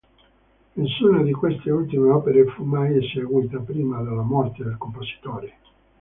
[0.73, 5.57] Nessuna di queste ultime opere fu mai eseguita prima della morte del compositore.